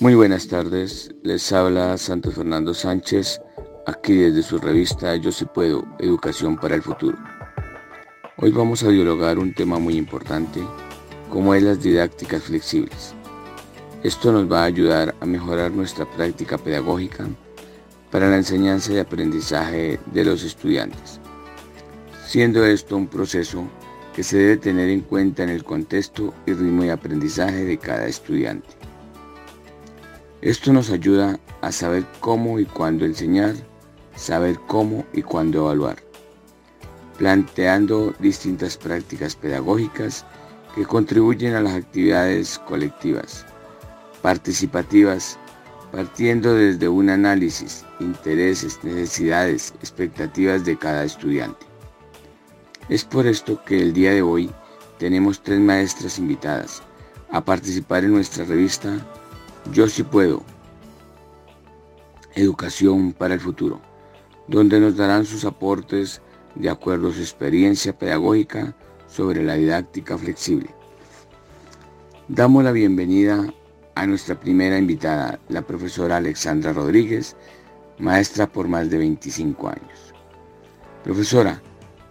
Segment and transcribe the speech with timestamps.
[0.00, 3.40] Muy buenas tardes, les habla Santo Fernando Sánchez,
[3.84, 7.18] aquí desde su revista Yo sí puedo, Educación para el Futuro.
[8.36, 10.60] Hoy vamos a dialogar un tema muy importante,
[11.28, 13.12] como es las didácticas flexibles.
[14.04, 17.26] Esto nos va a ayudar a mejorar nuestra práctica pedagógica
[18.12, 21.18] para la enseñanza y aprendizaje de los estudiantes,
[22.24, 23.64] siendo esto un proceso
[24.14, 28.06] que se debe tener en cuenta en el contexto y ritmo de aprendizaje de cada
[28.06, 28.87] estudiante.
[30.40, 33.56] Esto nos ayuda a saber cómo y cuándo enseñar,
[34.14, 35.96] saber cómo y cuándo evaluar,
[37.18, 40.24] planteando distintas prácticas pedagógicas
[40.76, 43.44] que contribuyen a las actividades colectivas,
[44.22, 45.36] participativas,
[45.90, 51.66] partiendo desde un análisis, intereses, necesidades, expectativas de cada estudiante.
[52.88, 54.52] Es por esto que el día de hoy
[55.00, 56.80] tenemos tres maestras invitadas
[57.32, 59.04] a participar en nuestra revista
[59.72, 60.42] yo sí puedo.
[62.34, 63.80] Educación para el futuro,
[64.46, 66.22] donde nos darán sus aportes
[66.54, 68.74] de acuerdo a su experiencia pedagógica
[69.06, 70.74] sobre la didáctica flexible.
[72.28, 73.52] Damos la bienvenida
[73.94, 77.36] a nuestra primera invitada, la profesora Alexandra Rodríguez,
[77.98, 80.14] maestra por más de 25 años.
[81.02, 81.60] Profesora,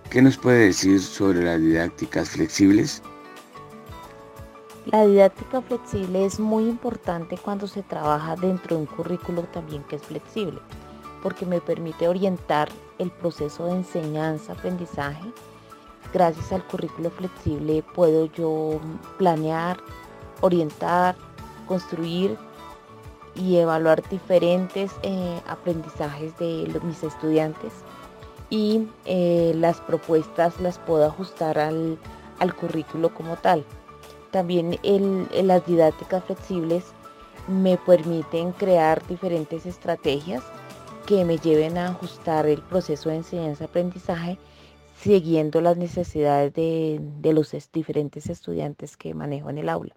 [0.09, 3.01] ¿qué nos puede decir sobre las didácticas flexibles?
[4.91, 9.97] La didáctica flexible es muy importante cuando se trabaja dentro de un currículo también que
[9.97, 10.61] es flexible,
[11.21, 15.25] porque me permite orientar el proceso de enseñanza-aprendizaje.
[16.13, 18.79] Gracias al currículo flexible puedo yo
[19.17, 19.77] planear,
[20.39, 21.17] orientar,
[21.67, 22.37] construir
[23.35, 27.73] y evaluar diferentes eh, aprendizajes de mis estudiantes
[28.49, 33.65] y eh, las propuestas las puedo ajustar al currículo como tal.
[34.31, 34.77] También
[35.43, 36.83] las didácticas flexibles
[37.47, 40.43] me permiten crear diferentes estrategias
[41.05, 44.37] que me lleven a ajustar el proceso de enseñanza-aprendizaje
[45.01, 49.95] siguiendo las necesidades de, de, los diferentes estudiantes que manejo en el aula.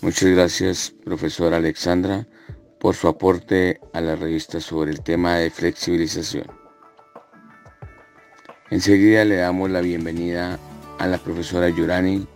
[0.00, 2.26] Muchas gracias, profesora Alexandra,
[2.80, 6.46] por su aporte a la revista sobre el tema de flexibilización.
[8.70, 10.58] Enseguida le damos la bienvenida
[10.98, 12.26] a la profesora Yurani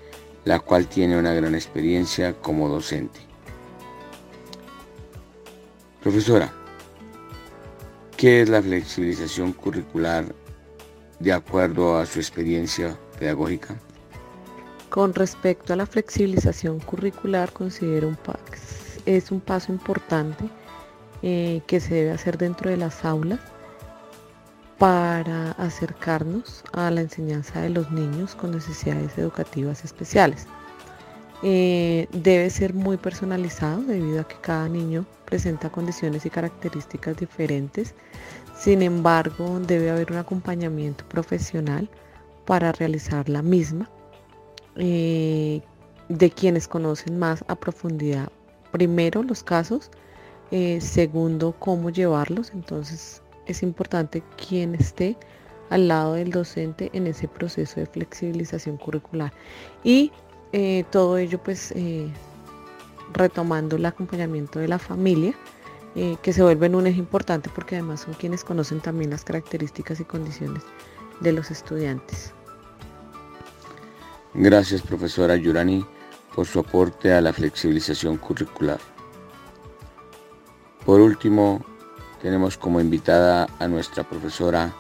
[0.45, 3.21] la cual tiene una gran experiencia como docente.
[6.03, 6.51] Profesora,
[8.17, 10.25] ¿qué es la flexibilización curricular
[11.19, 13.77] de acuerdo a su experiencia pedagógica?
[14.89, 18.19] Con respecto a la flexibilización curricular, considero un
[19.07, 20.45] es un paso importante
[21.23, 23.41] eh, que se debe hacer dentro de las aulas
[24.81, 30.47] para acercarnos a la enseñanza de los niños con necesidades educativas especiales.
[31.43, 37.95] Eh, debe ser muy personalizado debido a que cada niño presenta condiciones y características diferentes.
[38.57, 41.87] Sin embargo, debe haber un acompañamiento profesional
[42.47, 43.87] para realizar la misma
[44.77, 45.61] eh,
[46.09, 48.31] de quienes conocen más a profundidad.
[48.73, 49.91] Primero los casos,
[50.51, 52.51] eh, segundo cómo llevarlos.
[52.55, 53.21] Entonces
[53.53, 55.17] es importante quien esté
[55.71, 59.33] al lado del docente en ese proceso de flexibilización curricular.
[59.85, 60.13] Y
[60.53, 62.09] eh, todo ello pues eh,
[63.13, 65.35] retomando el acompañamiento de la familia,
[65.97, 70.01] eh, que se vuelve un eje importante porque además son quienes conocen también las características
[70.01, 70.63] y condiciones
[71.21, 72.33] de los estudiantes.
[74.35, 75.85] Gracias profesora Yurani
[76.35, 78.79] por su aporte a la flexibilización curricular.
[80.85, 81.65] Por último,
[82.21, 84.75] tenemos como invitada a nuestra profesora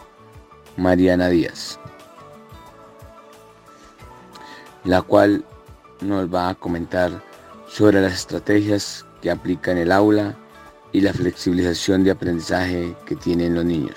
[0.77, 1.79] Mariana Díaz,
[4.85, 5.45] la cual
[6.01, 7.23] nos va a comentar
[7.69, 10.37] sobre las estrategias que aplica en el aula
[10.93, 13.97] y la flexibilización de aprendizaje que tienen los niños.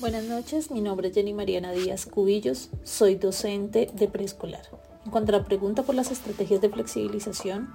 [0.00, 4.62] Buenas noches, mi nombre es Jenny Mariana Díaz Cubillos, soy docente de preescolar.
[5.04, 7.72] En cuanto a la pregunta por las estrategias de flexibilización,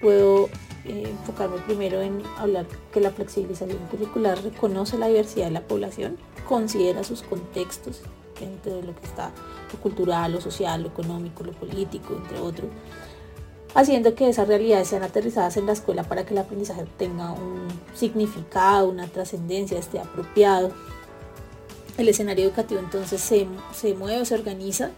[0.00, 0.48] puedo
[0.84, 6.16] eh, enfocarme primero en hablar que la flexibilización curricular reconoce la diversidad de la población,
[6.48, 8.00] considera sus contextos
[8.38, 9.30] dentro de lo que está
[9.72, 12.70] lo cultural, lo social, lo económico, lo político, entre otros,
[13.74, 17.68] haciendo que esas realidades sean aterrizadas en la escuela para que el aprendizaje tenga un
[17.94, 20.72] significado, una trascendencia, esté apropiado.
[21.98, 24.90] El escenario educativo entonces se, se mueve, se organiza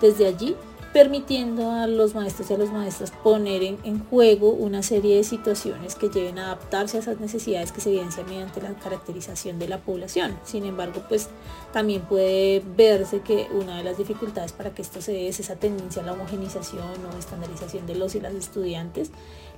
[0.00, 0.56] desde allí
[0.92, 5.94] permitiendo a los maestros y a las maestras poner en, juego una serie de situaciones
[5.94, 9.78] que lleven a adaptarse a esas necesidades que se evidencian mediante la caracterización de la
[9.78, 10.38] población.
[10.44, 11.28] Sin embargo, pues
[11.72, 15.56] también puede verse que una de las dificultades para que esto se dé es esa
[15.56, 19.10] tendencia a la homogenización o estandarización de los y las estudiantes,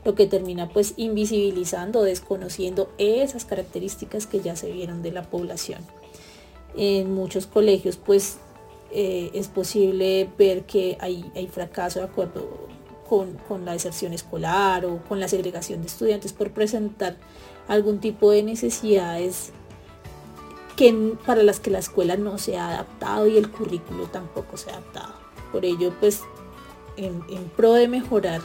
[0.04, 5.22] lo que termina pues invisibilizando o desconociendo esas características que ya se vieron de la
[5.22, 5.80] población.
[6.76, 8.38] En muchos colegios pues
[8.92, 12.68] eh, es posible ver que hay, hay fracaso de acuerdo
[13.08, 17.16] con, con, la deserción escolar o con la segregación de estudiantes por presentar
[17.68, 19.52] algún tipo de necesidades
[20.76, 24.70] que, para las que la escuela no se ha adaptado y el currículo tampoco se
[24.70, 25.14] ha adaptado.
[25.52, 26.22] Por ello, pues,
[26.96, 28.40] en, en pro de mejorar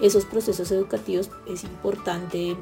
[0.00, 2.56] esos procesos educativos es importante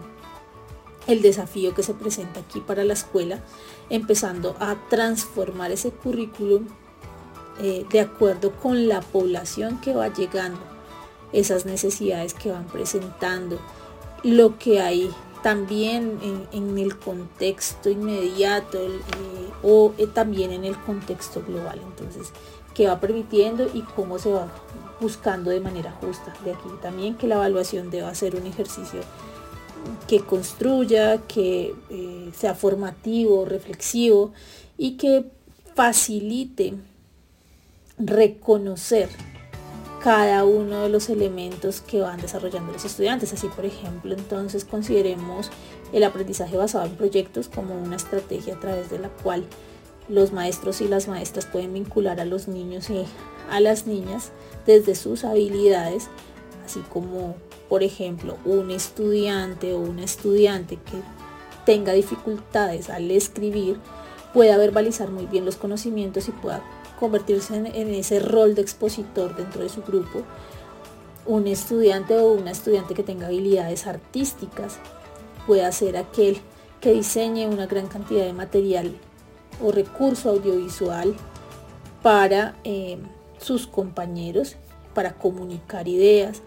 [1.07, 3.41] el desafío que se presenta aquí para la escuela,
[3.91, 6.67] empezando a transformar ese currículum
[7.61, 10.61] eh, de acuerdo con la población que va llegando,
[11.33, 13.59] esas necesidades que van presentando,
[14.23, 15.11] lo que hay
[15.43, 16.19] también
[16.53, 18.91] en, el contexto inmediato eh,
[19.63, 21.81] o eh, también en el contexto global.
[21.85, 22.33] Entonces,
[22.75, 24.49] qué va permitiendo y cómo se va
[25.01, 26.33] buscando de manera justa.
[26.45, 29.01] De aquí también que la evaluación deba ser un ejercicio
[30.07, 31.75] que construya, que
[32.37, 34.33] sea formativo, reflexivo
[34.79, 35.27] y que
[35.75, 36.75] facilite
[38.07, 39.09] reconocer
[40.03, 43.33] cada uno de los elementos que van desarrollando los estudiantes.
[43.33, 45.51] Así, por ejemplo, entonces consideremos
[45.93, 49.45] el aprendizaje basado en proyectos como una estrategia a través de la cual
[50.09, 53.05] los maestros y las maestras pueden vincular a los niños y
[53.51, 54.33] a las niñas
[54.67, 56.09] desde sus habilidades,
[56.65, 57.37] así como,
[57.69, 61.01] por ejemplo, un estudiante o una estudiante que
[61.65, 63.79] tenga dificultades al escribir
[64.33, 66.63] pueda verbalizar muy bien los conocimientos y pueda
[66.99, 70.23] convertirse en, ese rol de expositor dentro de su grupo,
[71.27, 74.79] un estudiante o una estudiante que tenga habilidades artísticas
[75.47, 76.39] puede ser aquel
[76.81, 78.97] que diseñe una gran cantidad de material
[79.63, 81.15] o recurso audiovisual
[82.03, 82.99] para eh,
[83.39, 84.57] sus compañeros,
[84.95, 86.43] para comunicar ideas.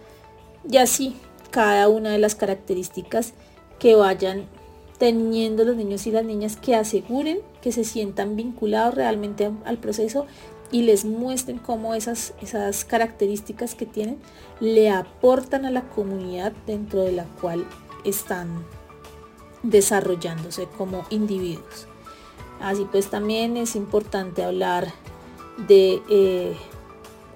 [0.70, 1.16] Y así
[1.52, 3.34] cada una de las características
[3.80, 4.48] que vayan
[4.98, 10.26] teniendo los niños y las niñas que aseguren que se sientan vinculados realmente al proceso
[10.72, 14.18] y les muestren cómo esas, esas características que tienen
[14.60, 17.66] le aportan a la comunidad dentro de la cual
[18.04, 18.66] están
[19.64, 21.88] desarrollándose como individuos.
[22.62, 24.92] Así pues también es importante hablar
[25.68, 26.56] de eh,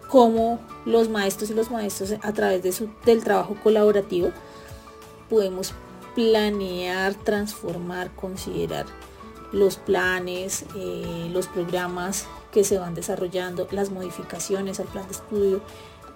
[0.09, 4.31] cómo los maestros y los maestros a través de su, del trabajo colaborativo
[5.29, 5.73] podemos
[6.19, 8.85] planear, transformar, considerar
[9.53, 15.61] los planes, eh, los programas que se van desarrollando, las modificaciones al plan de estudio,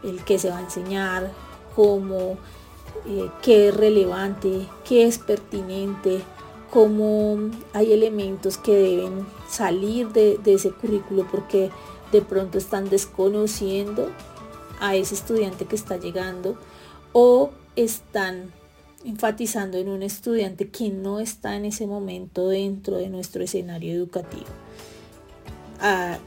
[0.03, 1.31] el que se va a enseñar,
[1.73, 2.37] cómo,
[3.05, 6.21] eh, qué es relevante, qué es pertinente,
[6.69, 7.37] cómo
[7.71, 11.71] hay elementos que deben salir de, de ese currículo porque
[12.11, 14.09] de pronto están desconociendo
[14.81, 16.57] a ese estudiante que está llegando
[17.13, 18.51] o están
[19.05, 24.45] enfatizando en un estudiante que no está en ese momento dentro de nuestro escenario educativo.
[25.79, 26.17] Ah,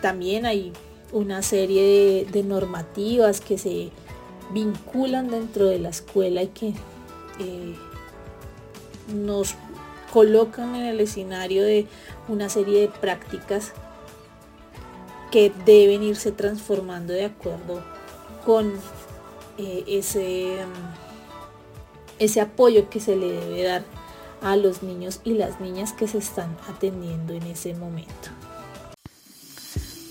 [0.00, 0.72] también hay
[1.12, 3.90] una serie de, normativas que se
[4.50, 6.68] vinculan dentro de la escuela y que
[7.38, 7.74] eh,
[9.14, 9.54] nos
[10.12, 11.86] colocan en el escenario de
[12.28, 13.72] una serie de prácticas
[15.30, 17.82] que deben irse transformando de acuerdo
[18.44, 18.72] con
[19.58, 20.58] eh, ese
[22.24, 23.84] ese apoyo que se le debe dar
[24.42, 28.30] a los niños y las niñas que se están atendiendo en ese momento.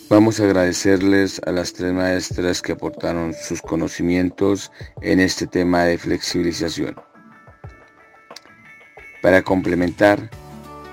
[0.09, 5.97] Vamos a agradecerles a las tres maestras que aportaron sus conocimientos en este tema de
[5.97, 6.95] flexibilización.
[9.21, 10.29] Para complementar,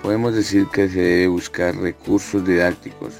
[0.02, 3.14] podemos decir que se debe buscar recursos didácticos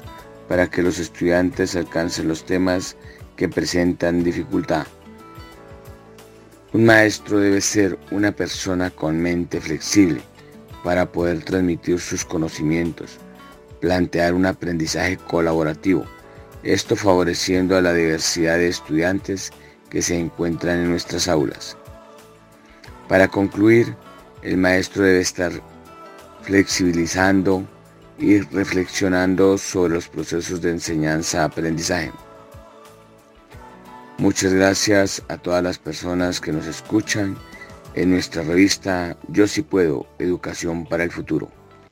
[0.47, 2.95] para que los estudiantes alcancen los temas
[3.35, 4.87] que presentan dificultad
[6.79, 10.21] un maestro debe ser una persona con mente flexible
[10.81, 13.17] para poder transmitir sus conocimientos,
[13.81, 16.05] plantear un aprendizaje colaborativo,
[16.63, 19.51] esto favoreciendo a la diversidad de estudiantes
[19.89, 21.75] que se encuentran en nuestras aulas.
[23.09, 23.93] Para concluir,
[24.41, 25.51] el maestro debe estar
[26.43, 27.67] flexibilizando
[28.17, 32.13] y reflexionando sobre los procesos de enseñanza-aprendizaje.
[34.19, 37.37] Muchas gracias a todas las personas que nos escuchan
[37.95, 41.58] en nuestra revista Yo sí puedo, Educación para el Futuro.